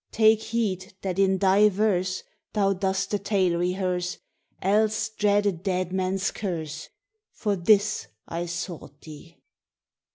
[0.11, 4.17] Take heed, that in thy verse Thou dost the tale rehearse,
[4.59, 6.89] Else dread a dead man's curse
[7.33, 9.37] For this I sought thee.